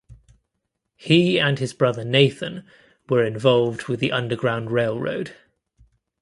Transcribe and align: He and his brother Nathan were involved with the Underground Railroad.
He 0.95 1.39
and 1.39 1.59
his 1.59 1.73
brother 1.75 2.03
Nathan 2.03 2.65
were 3.07 3.23
involved 3.23 3.83
with 3.87 3.99
the 3.99 4.11
Underground 4.11 4.71
Railroad. 4.71 5.35